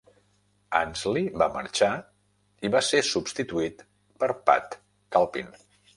Ansley 0.79 1.27
va 1.41 1.47
marxar 1.57 1.89
i 2.69 2.71
va 2.77 2.81
ser 2.87 3.03
substituït 3.11 3.85
per 4.25 4.31
Pat 4.49 4.79
Calpin. 5.17 5.55